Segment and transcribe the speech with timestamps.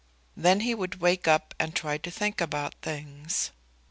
[0.35, 3.51] Then he would wake up and try to think about things.